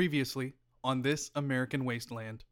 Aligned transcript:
Previously 0.00 0.54
on 0.82 1.02
this 1.02 1.30
American 1.34 1.84
wasteland. 1.84 2.42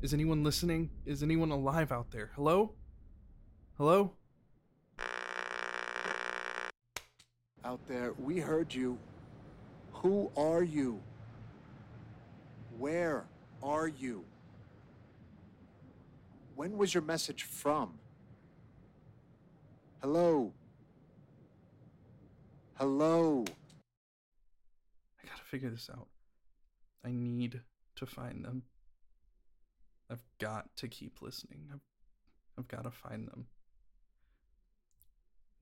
Is 0.00 0.14
anyone 0.14 0.42
listening? 0.42 0.88
Is 1.04 1.22
anyone 1.22 1.50
alive 1.50 1.92
out 1.92 2.10
there? 2.10 2.30
Hello? 2.34 2.72
Hello? 3.76 4.14
Out 7.62 7.86
there, 7.86 8.14
we 8.18 8.38
heard 8.38 8.72
you. 8.72 8.96
Who 9.92 10.30
are 10.34 10.62
you? 10.62 10.98
Where 12.78 13.26
are 13.62 13.88
you? 13.88 14.24
When 16.54 16.78
was 16.78 16.94
your 16.94 17.02
message 17.02 17.42
from? 17.42 17.98
Hello? 20.00 20.54
Hello? 22.82 23.44
I 25.22 25.28
gotta 25.28 25.44
figure 25.44 25.70
this 25.70 25.88
out. 25.88 26.08
I 27.04 27.12
need 27.12 27.60
to 27.94 28.06
find 28.06 28.44
them. 28.44 28.64
I've 30.10 30.24
got 30.40 30.74
to 30.78 30.88
keep 30.88 31.22
listening. 31.22 31.68
I've, 31.72 31.78
I've 32.58 32.66
got 32.66 32.82
to 32.82 32.90
find 32.90 33.28
them. 33.28 33.46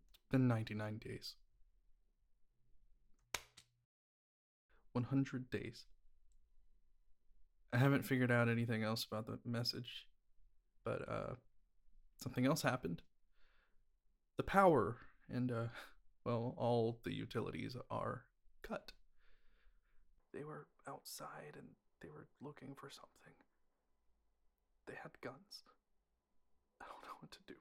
It's 0.09 0.23
been 0.30 0.48
99 0.48 0.97
days. 0.97 1.34
100 4.95 5.50
days. 5.50 5.84
I 7.75 7.77
haven't 7.77 8.06
figured 8.06 8.30
out 8.30 8.48
anything 8.48 8.83
else 8.83 9.05
about 9.05 9.27
the 9.27 9.39
message, 9.45 10.06
but 10.87 11.06
uh, 11.06 11.34
something 12.16 12.47
else 12.47 12.62
happened. 12.62 13.02
The 14.39 14.42
power 14.42 14.97
and, 15.28 15.52
uh, 15.52 15.66
well, 16.24 16.55
all 16.56 16.98
the 17.05 17.15
utilities 17.15 17.77
are 17.91 18.24
cut. 18.62 18.92
They 20.33 20.45
were 20.45 20.67
outside 20.89 21.55
and 21.56 21.69
they 22.00 22.08
were 22.08 22.28
looking 22.41 22.75
for 22.75 22.91
something. 22.91 23.34
They 24.86 24.95
had 25.03 25.20
guns. 25.20 25.64
I 26.80 26.84
don't 26.86 27.03
know 27.03 27.17
what 27.20 27.30
to 27.33 27.39
do. 27.47 27.55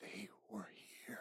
They 0.00 0.28
were 0.50 0.68
here. 1.06 1.20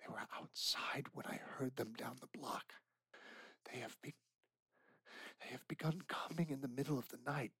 They 0.00 0.12
were 0.12 0.26
outside 0.38 1.06
when 1.12 1.26
I 1.26 1.40
heard 1.58 1.76
them 1.76 1.92
down 1.96 2.16
the 2.20 2.38
block. 2.38 2.74
They 3.70 3.78
have 3.80 3.96
been 4.02 4.12
they 5.40 5.48
have 5.50 5.66
begun 5.68 6.00
coming 6.08 6.50
in 6.50 6.60
the 6.60 6.68
middle 6.68 6.98
of 6.98 7.08
the 7.08 7.18
night. 7.26 7.52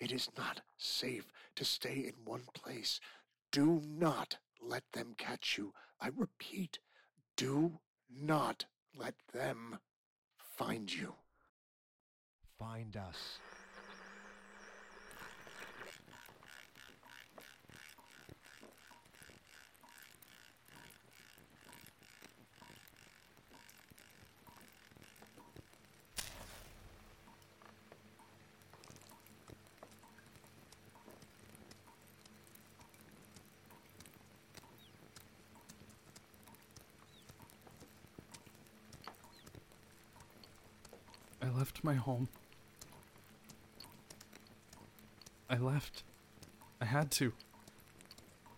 It 0.00 0.12
is 0.12 0.28
not 0.36 0.62
safe 0.78 1.30
to 1.56 1.64
stay 1.64 2.06
in 2.06 2.14
one 2.24 2.44
place. 2.54 3.00
Do 3.52 3.82
not 3.86 4.38
let 4.60 4.84
them 4.92 5.14
catch 5.18 5.58
you. 5.58 5.74
I 6.00 6.08
repeat, 6.08 6.78
do 7.36 7.78
not 8.10 8.64
let 8.96 9.14
them 9.32 9.78
find 10.56 10.92
you. 10.92 11.14
Find 12.58 12.96
us. 12.96 13.38
Left 41.50 41.82
my 41.84 41.94
home. 41.94 42.28
I 45.48 45.56
left. 45.56 46.04
I 46.80 46.84
had 46.84 47.10
to. 47.12 47.32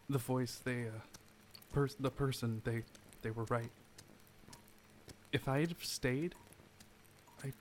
The 0.08 0.18
voice, 0.18 0.60
they, 0.62 0.82
uh, 0.82 1.00
pers- 1.72 1.96
the 1.98 2.10
person, 2.10 2.60
they, 2.64 2.82
they 3.22 3.30
were 3.30 3.44
right. 3.44 3.70
If 5.32 5.48
I 5.48 5.60
had 5.60 5.74
stayed, 5.80 6.34
I 7.42 7.52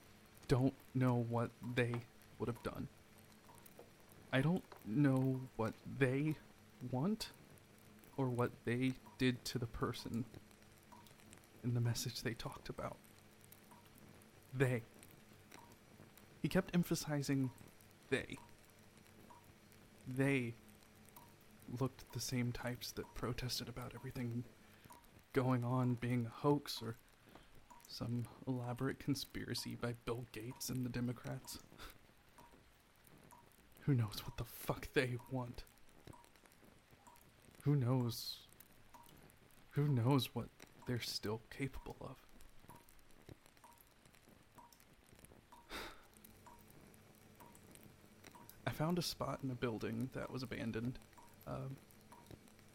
don't 0.48 0.74
know 0.94 1.26
what 1.30 1.52
they 1.76 1.94
would 2.38 2.48
have 2.48 2.62
done. 2.64 2.88
I 4.34 4.42
don't 4.42 4.64
know 4.86 5.40
what 5.56 5.74
they 5.98 6.36
want 6.92 7.30
or 8.18 8.28
what 8.28 8.52
they 8.66 8.94
did 9.18 9.44
to 9.46 9.60
the 9.60 9.68
person 9.68 10.26
in 11.64 11.74
the 11.74 11.82
message 11.82 12.22
they 12.22 12.34
talked 12.34 12.70
about. 12.70 12.98
They. 14.54 14.84
He 16.42 16.48
kept 16.48 16.76
emphasizing 16.76 17.52
they. 18.10 18.38
They 20.08 20.56
looked 21.80 22.12
the 22.14 22.20
same 22.20 22.52
types 22.52 22.92
that 22.94 23.14
protested 23.14 23.70
about 23.70 23.94
everything 23.96 24.44
going 25.34 25.64
on 25.64 25.96
being 25.96 26.26
a 26.26 26.42
hoax 26.42 26.82
or 26.82 26.98
some 27.88 28.26
elaborate 28.48 29.00
conspiracy 29.00 29.78
by 29.80 29.94
Bill 30.06 30.26
Gates 30.32 30.70
and 30.70 30.86
the 30.86 30.90
Democrats. 30.90 31.60
Who 33.82 33.94
knows 33.94 34.22
what 34.24 34.38
the 34.38 34.44
fuck 34.44 34.88
they 34.94 35.18
want? 35.30 35.64
Who 37.64 37.76
knows? 37.76 38.38
Who 39.72 39.88
knows 39.88 40.30
what 40.34 40.48
they're 40.88 41.00
still 41.00 41.42
capable 41.56 41.98
of? 42.02 42.16
I 48.66 48.70
found 48.70 49.00
a 49.00 49.02
spot 49.02 49.40
in 49.44 49.50
a 49.50 49.56
building 49.56 50.10
that 50.14 50.32
was 50.32 50.44
abandoned. 50.44 51.00
Um, 51.48 51.78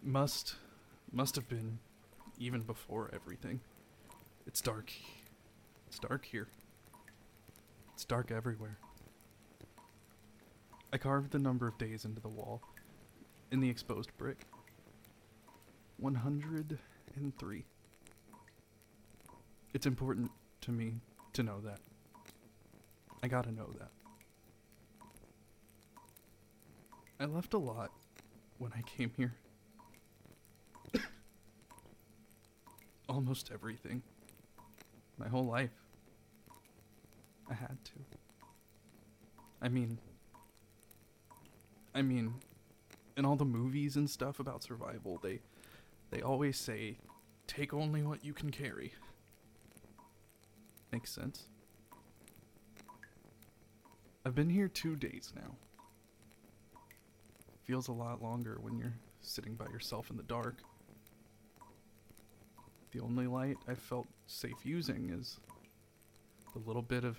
must 0.02 0.56
must 1.12 1.36
have 1.36 1.48
been 1.48 1.78
even 2.38 2.62
before 2.62 3.10
everything. 3.12 3.60
It's 4.46 4.60
dark. 4.60 4.92
It's 5.86 5.98
dark 5.98 6.24
here. 6.24 6.48
It's 7.94 8.04
dark 8.04 8.30
everywhere. 8.30 8.78
I 10.92 10.98
carved 10.98 11.30
the 11.30 11.38
number 11.38 11.66
of 11.66 11.78
days 11.78 12.04
into 12.04 12.20
the 12.20 12.28
wall 12.28 12.62
in 13.50 13.60
the 13.60 13.70
exposed 13.70 14.16
brick. 14.18 14.46
103. 15.98 17.64
It's 19.72 19.86
important 19.86 20.30
to 20.62 20.72
me 20.72 20.94
to 21.32 21.42
know 21.42 21.60
that. 21.60 21.80
I 23.22 23.28
gotta 23.28 23.52
know 23.52 23.70
that. 23.78 23.90
I 27.18 27.24
left 27.24 27.54
a 27.54 27.58
lot 27.58 27.90
when 28.58 28.72
I 28.74 28.82
came 28.82 29.10
here. 29.16 29.34
Almost 33.08 33.50
everything. 33.52 34.02
My 35.18 35.28
whole 35.28 35.46
life. 35.46 35.70
I 37.50 37.54
had 37.54 37.78
to. 37.84 37.92
I 39.62 39.68
mean, 39.68 39.98
I 41.94 42.02
mean, 42.02 42.34
in 43.16 43.24
all 43.24 43.36
the 43.36 43.44
movies 43.46 43.96
and 43.96 44.10
stuff 44.10 44.38
about 44.38 44.62
survival, 44.62 45.18
they 45.22 45.40
they 46.10 46.20
always 46.20 46.58
say 46.58 46.98
take 47.46 47.72
only 47.72 48.02
what 48.02 48.24
you 48.24 48.34
can 48.34 48.50
carry. 48.50 48.92
Makes 50.92 51.12
sense. 51.12 51.48
I've 54.24 54.34
been 54.34 54.50
here 54.50 54.68
2 54.68 54.96
days 54.96 55.32
now 55.36 55.54
feels 57.66 57.88
a 57.88 57.92
lot 57.92 58.22
longer 58.22 58.58
when 58.60 58.78
you're 58.78 58.94
sitting 59.20 59.54
by 59.54 59.66
yourself 59.66 60.10
in 60.10 60.16
the 60.16 60.22
dark. 60.22 60.62
The 62.92 63.00
only 63.00 63.26
light 63.26 63.56
I 63.66 63.74
felt 63.74 64.06
safe 64.26 64.64
using 64.64 65.10
is 65.10 65.40
the 66.52 66.60
little 66.60 66.82
bit 66.82 67.04
of 67.04 67.18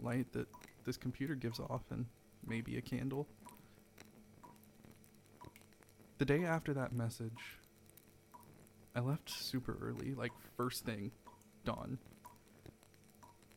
light 0.00 0.32
that 0.32 0.48
this 0.84 0.96
computer 0.96 1.34
gives 1.34 1.60
off 1.60 1.82
and 1.90 2.06
maybe 2.46 2.76
a 2.76 2.80
candle. 2.80 3.28
The 6.18 6.24
day 6.24 6.44
after 6.44 6.74
that 6.74 6.92
message, 6.92 7.58
I 8.96 9.00
left 9.00 9.30
super 9.30 9.78
early, 9.80 10.14
like 10.14 10.32
first 10.56 10.84
thing, 10.84 11.12
dawn, 11.64 11.98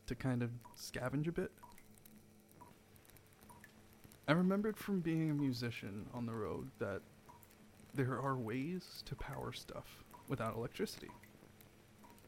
to 0.06 0.14
kind 0.14 0.42
of 0.42 0.50
scavenge 0.78 1.26
a 1.26 1.32
bit. 1.32 1.50
I 4.28 4.32
remembered 4.32 4.76
from 4.76 5.00
being 5.00 5.30
a 5.30 5.34
musician 5.34 6.06
on 6.14 6.26
the 6.26 6.32
road 6.32 6.70
that 6.78 7.02
there 7.94 8.20
are 8.20 8.36
ways 8.36 9.02
to 9.06 9.16
power 9.16 9.52
stuff 9.52 10.04
without 10.28 10.54
electricity. 10.54 11.10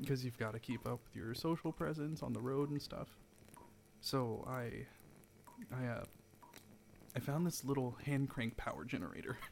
Because 0.00 0.24
you've 0.24 0.38
got 0.38 0.54
to 0.54 0.58
keep 0.58 0.86
up 0.86 1.00
with 1.04 1.14
your 1.14 1.34
social 1.34 1.70
presence 1.72 2.22
on 2.22 2.32
the 2.32 2.40
road 2.40 2.70
and 2.70 2.82
stuff. 2.82 3.08
So 4.00 4.44
I, 4.48 4.86
I, 5.72 5.86
uh, 5.86 6.04
I 7.16 7.20
found 7.20 7.46
this 7.46 7.64
little 7.64 7.96
hand 8.04 8.28
crank 8.28 8.56
power 8.56 8.84
generator. 8.84 9.38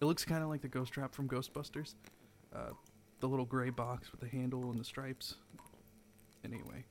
It 0.00 0.06
looks 0.06 0.24
kind 0.24 0.42
of 0.42 0.50
like 0.50 0.60
the 0.60 0.68
ghost 0.68 0.92
trap 0.92 1.14
from 1.14 1.28
Ghostbusters. 1.28 1.94
Uh, 2.54 2.72
the 3.20 3.28
little 3.28 3.46
gray 3.46 3.70
box 3.70 4.10
with 4.10 4.20
the 4.20 4.28
handle 4.28 4.70
and 4.70 4.78
the 4.78 4.84
stripes. 4.84 5.36
Anyway, 6.44 6.84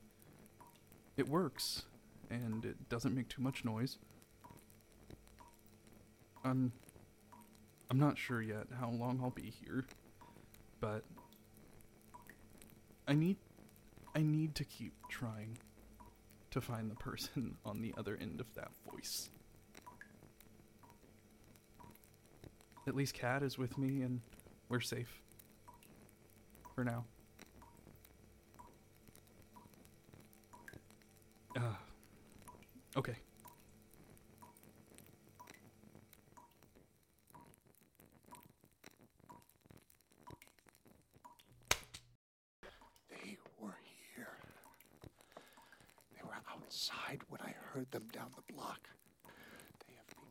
it 1.16 1.28
works, 1.28 1.84
and 2.30 2.64
it 2.64 2.88
doesn't 2.88 3.14
make 3.14 3.28
too 3.28 3.42
much 3.42 3.64
noise. 3.64 3.98
I'm, 6.44 6.72
I'm 7.90 7.98
not 7.98 8.18
sure 8.18 8.42
yet 8.42 8.66
how 8.78 8.90
long 8.90 9.20
I'll 9.22 9.30
be 9.30 9.52
here, 9.64 9.84
but 10.80 11.02
I 13.08 13.14
need, 13.14 13.36
I 14.14 14.20
need 14.20 14.54
to 14.56 14.64
keep 14.64 14.92
trying 15.08 15.56
to 16.50 16.60
find 16.60 16.90
the 16.90 16.96
person 16.96 17.56
on 17.64 17.80
the 17.80 17.94
other 17.96 18.18
end 18.20 18.40
of 18.40 18.54
that 18.54 18.70
voice. 18.90 19.30
At 22.86 22.94
least 22.94 23.14
Kat 23.14 23.42
is 23.42 23.56
with 23.56 23.78
me 23.78 24.02
and 24.02 24.20
we're 24.68 24.80
safe. 24.80 25.20
For 26.74 26.84
now. 26.84 27.04
Uh, 31.56 31.60
okay. 32.96 33.14
They 43.08 43.36
were 43.60 43.76
here. 44.14 44.26
They 46.12 46.22
were 46.24 46.34
outside 46.52 47.20
when 47.28 47.40
I 47.40 47.54
the 48.36 48.52
block. 48.52 48.88
They 49.88 49.94
have 49.96 50.06
been 50.08 50.30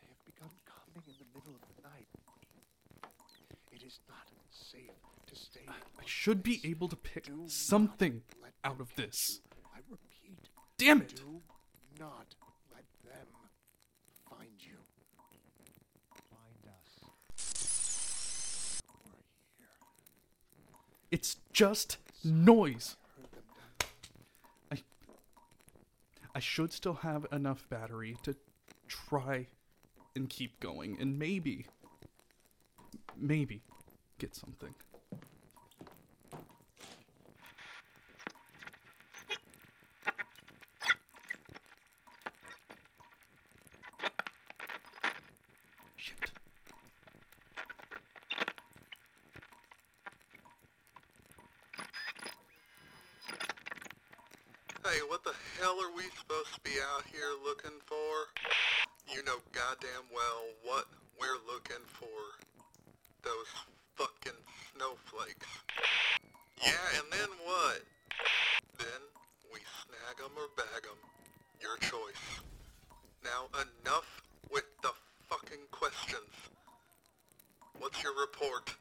they 0.00 0.06
have 0.08 0.24
begun 0.24 0.50
coming 0.66 1.04
in 1.06 1.14
the 1.18 1.28
middle 1.34 1.54
of 1.54 1.62
the 1.76 1.82
night. 1.88 2.08
It 3.72 3.82
is 3.82 4.00
not 4.08 4.26
safe 4.50 4.90
to 5.26 5.34
stay. 5.36 5.66
I 5.68 6.04
should 6.06 6.42
be 6.42 6.60
able 6.64 6.88
to 6.88 6.96
pick 6.96 7.26
Do 7.26 7.44
something 7.48 8.22
out 8.64 8.80
of 8.80 8.94
this. 8.96 9.40
I 9.74 9.78
repeat, 9.88 10.48
Damn 10.78 11.02
it! 11.02 11.16
do 11.16 11.42
not 12.00 12.34
let 12.72 12.84
them 13.04 13.26
find 14.28 14.50
you. 14.58 14.76
Find 16.30 16.66
us. 16.66 16.92
They 20.56 20.62
were 20.70 20.78
here. 20.88 21.06
It's 21.10 21.36
just 21.52 21.98
noise. 22.24 22.96
I 23.10 23.14
heard 23.20 23.32
them 23.32 23.44
down. 24.72 26.25
I 26.36 26.38
should 26.38 26.70
still 26.70 26.96
have 26.96 27.26
enough 27.32 27.66
battery 27.70 28.18
to 28.24 28.36
try 28.88 29.46
and 30.14 30.28
keep 30.28 30.60
going 30.60 30.98
and 31.00 31.18
maybe 31.18 31.64
maybe 33.16 33.62
get 34.18 34.34
something. 34.34 34.74
Hey, 54.86 55.02
what 55.08 55.24
the 55.24 55.34
hell 55.58 55.74
are 55.82 55.90
we 55.96 56.04
supposed 56.14 56.54
to 56.54 56.60
be 56.60 56.78
out 56.94 57.02
here 57.10 57.34
looking 57.42 57.74
for? 57.86 58.30
You 59.10 59.18
know 59.24 59.42
goddamn 59.50 60.06
well 60.14 60.46
what 60.62 60.86
we're 61.18 61.42
looking 61.42 61.82
for. 61.98 62.22
Those 63.24 63.50
fucking 63.96 64.38
snowflakes. 64.70 65.50
Yeah, 66.62 67.02
and 67.02 67.10
then 67.10 67.30
what? 67.42 67.82
Then 68.78 69.02
we 69.52 69.58
snag 69.82 70.22
'em 70.22 70.38
or 70.38 70.46
bag 70.54 70.86
'em. 70.86 70.98
Your 71.60 71.78
choice. 71.78 72.38
Now 73.24 73.50
enough 73.58 74.22
with 74.52 74.66
the 74.82 74.94
fucking 75.28 75.66
questions. 75.72 76.30
What's 77.80 78.00
your 78.04 78.14
report? 78.14 78.72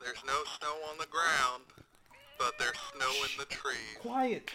There's 0.00 0.24
no 0.24 0.44
snow 0.56 0.88
on 0.88 0.96
the 0.96 1.06
ground, 1.12 1.64
but 2.44 2.58
there's 2.58 2.76
snow 2.94 3.10
in 3.22 3.38
the 3.38 3.46
trees. 3.46 3.96
Quiet. 4.02 4.50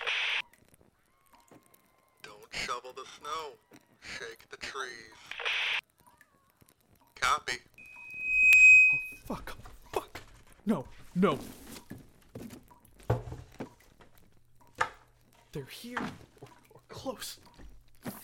Don't 2.22 2.38
shovel 2.52 2.92
the 2.96 3.06
snow. 3.20 3.80
Shake 4.02 4.48
the 4.52 4.58
trees. 4.58 5.18
Copy. 7.20 7.54
Oh 8.94 9.00
fuck. 9.26 9.58
Fuck. 9.92 10.22
No. 10.68 10.86
No. 11.16 11.40
They're 15.52 15.64
here 15.64 15.98
or, 16.42 16.48
or 16.76 16.82
close. 16.90 17.40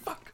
Fuck. 0.04 0.32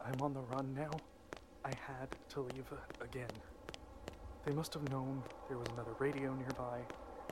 I, 0.00 0.03
I'm 0.14 0.22
on 0.22 0.32
the 0.32 0.42
run 0.42 0.72
now. 0.76 0.92
I 1.64 1.70
had 1.88 2.06
to 2.28 2.40
leave 2.42 2.66
again. 3.00 3.26
They 4.46 4.52
must 4.52 4.72
have 4.74 4.88
known 4.88 5.20
there 5.48 5.58
was 5.58 5.66
another 5.72 5.90
radio 5.98 6.32
nearby 6.34 6.78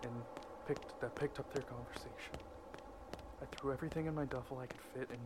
and 0.02 0.11
picked 0.67 1.00
that 1.00 1.14
picked 1.14 1.38
up 1.38 1.52
their 1.55 1.62
conversation. 1.62 2.34
I 3.40 3.44
threw 3.55 3.73
everything 3.73 4.06
in 4.06 4.17
my 4.17 4.25
duffel 4.25 4.58
I 4.58 4.67
could 4.67 4.81
fit 4.94 5.08
and 5.11 5.20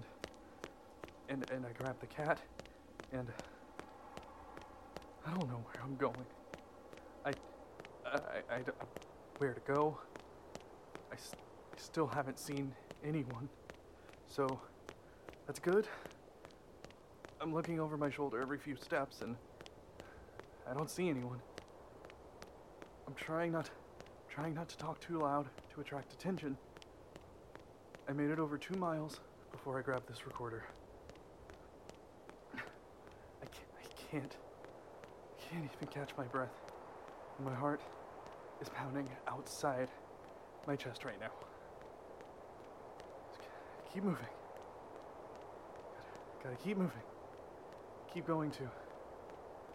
and 1.30 1.50
and 1.50 1.64
I 1.64 1.72
grabbed 1.82 2.02
the 2.02 2.06
cat 2.08 2.38
and 3.12 3.26
I 5.26 5.30
don't 5.30 5.48
know 5.48 5.64
where 5.72 5.82
I'm 5.82 5.96
going. 5.96 6.26
I 7.24 7.30
I, 8.04 8.18
I, 8.50 8.56
I 8.56 8.60
where 9.38 9.54
to 9.54 9.60
go. 9.72 9.98
I, 11.10 11.14
s- 11.14 11.32
I 11.72 11.78
still 11.80 12.06
haven't 12.06 12.38
seen 12.38 12.74
anyone. 13.02 13.48
So 14.28 14.60
that's 15.46 15.58
good. 15.58 15.88
I'm 17.46 17.54
looking 17.54 17.78
over 17.78 17.96
my 17.96 18.10
shoulder 18.10 18.40
every 18.42 18.58
few 18.58 18.74
steps 18.74 19.20
and 19.20 19.36
I 20.68 20.74
don't 20.74 20.90
see 20.90 21.08
anyone. 21.08 21.40
I'm 23.06 23.14
trying 23.14 23.52
not 23.52 23.70
trying 24.28 24.52
not 24.52 24.68
to 24.70 24.76
talk 24.76 24.98
too 24.98 25.20
loud 25.20 25.46
to 25.72 25.80
attract 25.80 26.12
attention. 26.12 26.58
I 28.08 28.12
made 28.14 28.30
it 28.30 28.40
over 28.40 28.58
2 28.58 28.74
miles 28.74 29.20
before 29.52 29.78
I 29.78 29.82
grabbed 29.82 30.08
this 30.08 30.26
recorder. 30.26 30.64
I 32.56 33.46
can't 33.46 33.70
I 33.78 34.10
can't 34.10 34.36
I 35.38 35.40
can't 35.40 35.70
even 35.72 35.86
catch 35.86 36.16
my 36.18 36.24
breath. 36.24 36.60
My 37.44 37.54
heart 37.54 37.80
is 38.60 38.68
pounding 38.70 39.08
outside 39.28 39.88
my 40.66 40.74
chest 40.74 41.04
right 41.04 41.20
now. 41.20 41.30
Keep 43.94 44.02
moving. 44.02 44.26
Gotta, 46.42 46.56
gotta 46.56 46.56
keep 46.56 46.76
moving. 46.76 47.02
Keep 48.16 48.26
going 48.26 48.50
to 48.52 48.62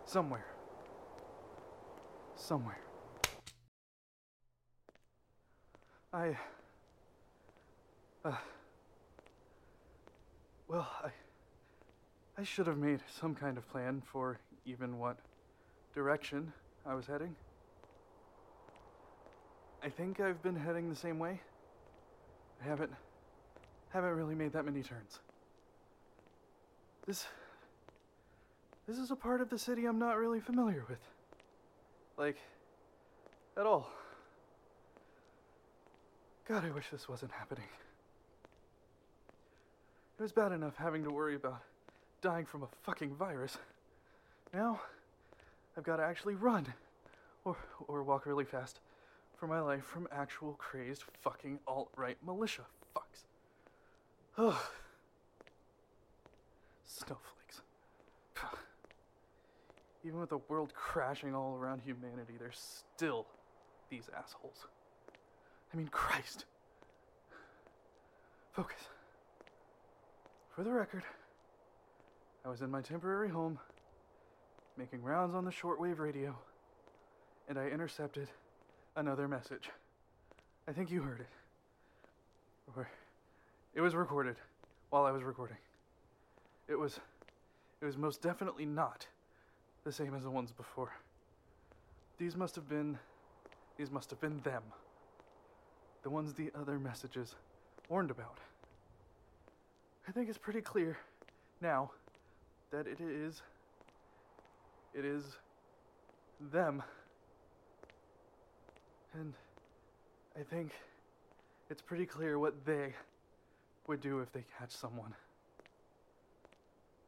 somewhere. 0.04 0.48
Somewhere. 2.36 2.80
I. 6.12 6.36
Uh, 8.26 8.32
well, 10.68 10.90
I. 11.04 11.12
I 12.36 12.44
should 12.44 12.66
have 12.66 12.80
made 12.80 13.02
some 13.20 13.36
kind 13.36 13.60
of 13.60 13.70
plan 13.70 14.02
for 14.12 14.40
even 14.66 14.98
what 14.98 15.18
direction 15.94 16.52
I 16.84 16.96
was 16.96 17.06
heading. 17.06 17.36
I 19.84 19.90
think 19.90 20.20
I've 20.20 20.42
been 20.42 20.56
heading 20.56 20.90
the 20.90 20.96
same 20.96 21.20
way. 21.20 21.40
I 22.60 22.68
haven't 22.68 22.92
haven't 23.90 24.16
really 24.16 24.34
made 24.34 24.52
that 24.54 24.66
many 24.66 24.82
turns. 24.82 25.20
This 27.06 27.28
this 28.92 29.00
is 29.00 29.10
a 29.10 29.16
part 29.16 29.40
of 29.40 29.50
the 29.50 29.58
city 29.58 29.86
I'm 29.86 30.00
not 30.00 30.18
really 30.18 30.42
familiar 30.42 30.84
with. 30.90 31.00
Like 32.18 32.36
at 33.56 33.66
all. 33.66 33.90
God, 36.46 36.66
I 36.66 36.72
wish 36.72 36.90
this 36.92 37.08
wasn't 37.08 37.32
happening. 37.32 37.70
It 40.20 40.22
was 40.22 40.34
bad 40.34 40.52
enough 40.52 40.76
having 40.76 41.06
to 41.06 41.10
worry 41.10 41.36
about 41.36 41.62
dying 42.22 42.46
from 42.46 42.64
a 42.64 42.68
fucking 42.84 43.16
virus. 43.16 43.58
Now, 44.54 44.82
I've 45.78 45.86
got 45.86 45.96
to 45.96 46.04
actually 46.04 46.36
run 46.36 46.68
or, 47.46 47.56
or 47.88 48.04
walk 48.04 48.26
really 48.26 48.44
fast 48.44 48.82
for 49.38 49.48
my 49.48 49.62
life 49.62 49.86
from 49.86 50.06
actual 50.12 50.56
crazed 50.56 51.06
fucking 51.22 51.60
alt 51.66 51.92
right 51.96 52.18
militia 52.26 52.64
fucks. 52.94 53.24
Ugh. 54.38 54.62
Snowflakes. 56.84 57.41
Even 60.04 60.20
with 60.20 60.30
the 60.30 60.40
world 60.50 60.74
crashing 60.76 61.36
all 61.36 61.56
around 61.56 61.82
humanity, 61.82 62.34
there's 62.40 62.82
still 62.96 63.26
these 63.90 64.10
assholes. 64.18 64.68
I 65.74 65.78
mean, 65.78 65.88
Christ. 65.88 66.46
Focus. 68.52 68.80
For 70.56 70.64
the 70.64 70.72
record, 70.72 71.04
I 72.46 72.50
was 72.50 72.62
in 72.62 72.70
my 72.70 72.82
temporary 72.82 73.30
home, 73.30 73.58
making 74.78 75.02
rounds 75.02 75.36
on 75.36 75.46
the 75.46 75.52
shortwave 75.52 76.00
radio, 76.00 76.36
and 77.48 77.58
I 77.58 77.68
intercepted 77.68 78.28
another 78.96 79.28
message. 79.28 79.70
I 80.68 80.74
think 80.74 80.92
you 80.92 81.02
heard 81.02 81.22
it. 81.22 81.30
Or 82.76 82.90
it 83.74 83.82
was 83.82 83.96
recorded 83.96 84.36
while 84.90 85.06
I 85.06 85.12
was 85.12 85.24
recording. 85.24 85.58
It 86.68 86.78
was 86.78 87.00
it 87.82 87.86
was 87.86 87.98
most 87.98 88.22
definitely 88.22 88.66
not 88.66 89.08
the 89.84 89.92
same 89.92 90.14
as 90.14 90.24
the 90.24 90.30
ones 90.30 90.52
before. 90.52 90.92
These 92.18 92.36
must 92.36 92.56
have 92.56 92.70
been 92.70 92.98
these 93.78 93.90
must 93.90 94.10
have 94.12 94.22
been 94.22 94.40
them. 94.42 94.64
The 96.04 96.10
ones 96.10 96.34
the 96.34 96.52
other 96.60 96.78
messages 96.78 97.36
warned 97.90 98.12
about. 98.12 98.38
I 100.08 100.12
think 100.12 100.30
it's 100.30 100.38
pretty 100.38 100.62
clear 100.62 100.98
now 101.62 101.92
that 102.72 102.86
it 102.86 103.00
is 103.00 103.42
it 104.94 105.06
is 105.06 105.24
them. 106.52 106.84
And 109.14 109.34
I 110.40 110.44
think 110.44 110.72
it's 111.70 111.82
pretty 111.82 112.06
clear 112.06 112.40
what 112.40 112.66
they 112.66 112.94
would 113.88 114.02
do 114.02 114.20
if 114.20 114.32
they 114.32 114.44
catch 114.58 114.72
someone. 114.72 115.14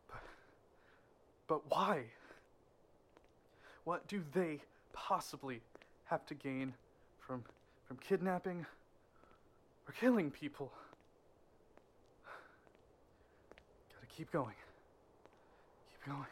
But, 0.09 0.21
but 1.47 1.61
why? 1.69 2.05
What 3.85 4.07
do 4.07 4.23
they 4.33 4.61
possibly 4.93 5.61
have 6.05 6.25
to 6.27 6.33
gain 6.33 6.73
from 7.19 7.43
from 7.85 7.97
kidnapping 7.97 8.65
or 9.87 9.93
killing 9.99 10.31
people? 10.31 10.71
Gotta 13.93 14.07
keep 14.15 14.31
going. 14.31 14.55
Keep 15.91 16.13
going. 16.13 16.25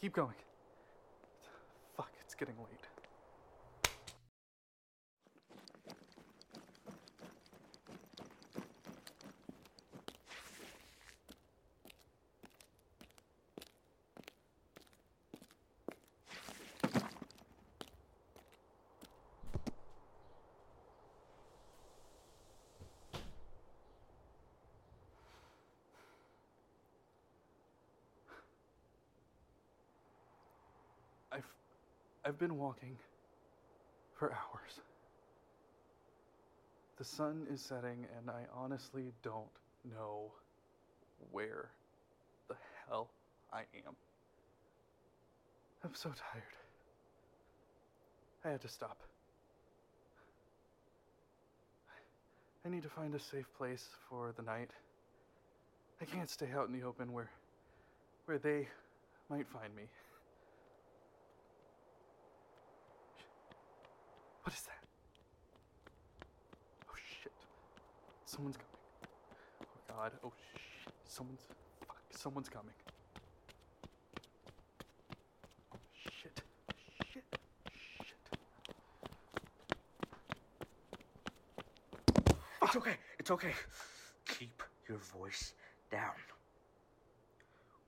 Keep 0.00 0.12
going. 0.12 0.34
Fuck, 1.96 2.10
it's 2.24 2.34
getting 2.34 2.56
late. 2.58 2.88
I've 31.30 31.44
I've 32.28 32.38
been 32.38 32.58
walking 32.58 32.94
for 34.18 34.30
hours. 34.30 34.80
The 36.98 37.04
sun 37.04 37.46
is 37.50 37.62
setting 37.62 38.04
and 38.18 38.28
I 38.28 38.42
honestly 38.54 39.14
don't 39.22 39.48
know 39.90 40.30
where 41.32 41.70
the 42.48 42.56
hell 42.86 43.08
I 43.50 43.60
am. 43.86 43.96
I'm 45.82 45.94
so 45.94 46.10
tired. 46.10 46.42
I 48.44 48.50
had 48.50 48.60
to 48.60 48.68
stop. 48.68 48.98
I 52.66 52.68
need 52.68 52.82
to 52.82 52.90
find 52.90 53.14
a 53.14 53.20
safe 53.20 53.46
place 53.56 53.88
for 54.10 54.34
the 54.36 54.42
night. 54.42 54.68
I 56.02 56.04
can't 56.04 56.28
stay 56.28 56.48
out 56.54 56.68
in 56.68 56.78
the 56.78 56.86
open 56.86 57.10
where 57.10 57.30
where 58.26 58.36
they 58.36 58.68
might 59.30 59.46
find 59.48 59.74
me. 59.74 59.84
What 64.48 64.56
is 64.56 64.62
that? 64.62 64.80
Oh 66.88 66.94
shit. 67.22 67.32
Someone's 68.38 68.56
coming. 68.56 68.70
Oh 69.62 69.94
god. 69.96 70.12
Oh 70.24 70.32
shit. 70.52 70.94
Someone's. 71.06 71.40
Fuck. 71.80 71.96
Someone's 72.10 72.48
coming. 72.48 72.72
Shit. 75.92 76.40
Shit. 77.12 77.24
Shit. 77.98 78.14
It's 82.62 82.76
okay. 82.76 82.94
It's 83.18 83.30
okay. 83.32 83.54
Keep 84.28 84.62
your 84.88 84.98
voice 84.98 85.54
down. 85.90 86.14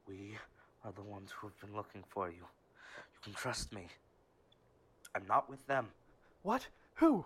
We 0.08 0.36
are 0.84 0.90
the 0.90 1.02
ones 1.02 1.30
who 1.30 1.46
have 1.46 1.60
been 1.60 1.76
looking 1.76 2.02
for 2.08 2.28
you. 2.28 2.38
You 2.42 3.20
can 3.22 3.34
trust 3.34 3.72
me. 3.72 3.86
I'm 5.14 5.28
not 5.28 5.48
with 5.48 5.64
them. 5.68 5.86
What? 6.42 6.66
Who? 6.94 7.24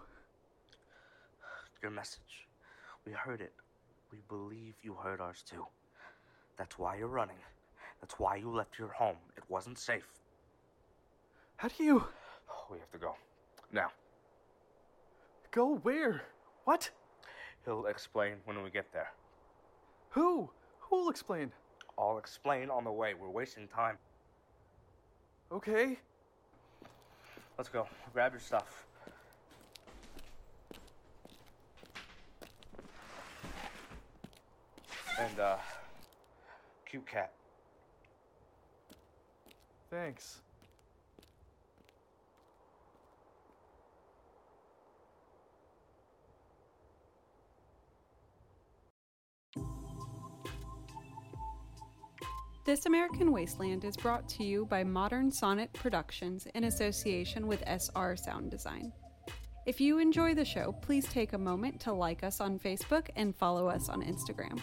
Your 1.80 1.90
message. 1.90 2.44
We 3.06 3.12
heard 3.12 3.40
it. 3.40 3.52
We 4.10 4.18
believe 4.28 4.74
you 4.82 4.94
heard 4.94 5.20
ours 5.20 5.42
too. 5.48 5.66
That's 6.56 6.78
why 6.78 6.96
you're 6.96 7.08
running. 7.08 7.36
That's 8.00 8.18
why 8.18 8.36
you 8.36 8.50
left 8.50 8.78
your 8.78 8.88
home. 8.88 9.16
It 9.36 9.42
wasn't 9.48 9.78
safe. 9.78 10.08
How 11.56 11.68
do 11.68 11.84
you. 11.84 12.04
We 12.70 12.78
have 12.78 12.90
to 12.92 12.98
go. 12.98 13.14
Now, 13.72 13.90
Go 15.54 15.76
where? 15.84 16.22
What? 16.64 16.90
he'll 17.64 17.86
explain 17.86 18.34
when 18.44 18.60
we 18.64 18.70
get 18.70 18.92
there. 18.92 19.12
Who? 20.10 20.50
Who'll 20.80 21.08
explain? 21.08 21.52
I'll 21.96 22.18
explain 22.18 22.70
on 22.70 22.82
the 22.82 22.90
way. 22.90 23.14
We're 23.14 23.30
wasting 23.30 23.68
time. 23.68 23.96
Okay. 25.52 26.00
Let's 27.56 27.68
go. 27.68 27.86
Grab 28.12 28.32
your 28.32 28.40
stuff. 28.40 28.84
And, 35.18 35.38
uh, 35.38 35.56
cute 36.86 37.06
cat. 37.06 37.32
Thanks. 39.90 40.40
This 52.64 52.86
American 52.86 53.30
Wasteland 53.30 53.84
is 53.84 53.94
brought 53.94 54.26
to 54.30 54.42
you 54.42 54.64
by 54.64 54.82
Modern 54.82 55.30
Sonnet 55.30 55.70
Productions 55.74 56.46
in 56.54 56.64
association 56.64 57.46
with 57.46 57.62
SR 57.66 58.16
Sound 58.16 58.50
Design. 58.50 58.90
If 59.66 59.80
you 59.80 59.98
enjoy 59.98 60.34
the 60.34 60.46
show, 60.46 60.72
please 60.72 61.06
take 61.06 61.34
a 61.34 61.38
moment 61.38 61.78
to 61.82 61.92
like 61.92 62.24
us 62.24 62.40
on 62.40 62.58
Facebook 62.58 63.10
and 63.16 63.36
follow 63.36 63.68
us 63.68 63.90
on 63.90 64.02
Instagram. 64.02 64.58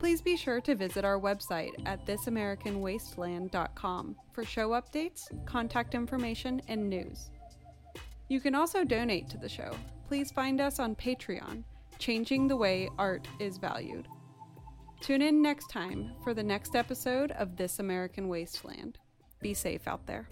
Please 0.00 0.20
be 0.22 0.34
sure 0.34 0.60
to 0.62 0.74
visit 0.74 1.04
our 1.04 1.20
website 1.20 1.72
at 1.84 2.06
thisamericanwasteland.com 2.06 4.16
for 4.32 4.44
show 4.44 4.70
updates, 4.70 5.26
contact 5.44 5.94
information, 5.94 6.62
and 6.68 6.88
news. 6.88 7.28
You 8.28 8.40
can 8.40 8.54
also 8.54 8.82
donate 8.82 9.28
to 9.28 9.36
the 9.36 9.50
show. 9.50 9.76
Please 10.08 10.32
find 10.32 10.58
us 10.58 10.78
on 10.78 10.94
Patreon, 10.94 11.64
changing 11.98 12.48
the 12.48 12.56
way 12.56 12.88
art 12.98 13.28
is 13.40 13.58
valued. 13.58 14.08
Tune 15.02 15.20
in 15.20 15.42
next 15.42 15.68
time 15.68 16.12
for 16.24 16.32
the 16.32 16.42
next 16.42 16.74
episode 16.74 17.32
of 17.32 17.56
This 17.56 17.78
American 17.78 18.28
Wasteland. 18.28 18.96
Be 19.42 19.52
safe 19.52 19.86
out 19.86 20.06
there. 20.06 20.26